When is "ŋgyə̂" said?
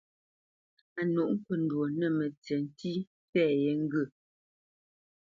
3.83-4.05